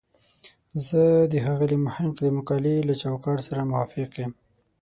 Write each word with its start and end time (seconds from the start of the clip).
زه 0.85 1.01
د 1.31 1.33
ښاغلي 1.43 1.77
محق 1.85 2.13
د 2.23 2.27
مقالې 2.37 2.75
له 2.87 2.93
چوکاټ 3.01 3.37
سره 3.47 3.67
موافق 3.71 4.11
یم. 4.21 4.31